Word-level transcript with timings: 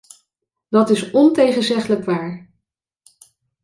Dat 0.69 0.89
is 0.89 1.11
ontegenzeglijk 1.11 2.05
waar. 2.05 2.51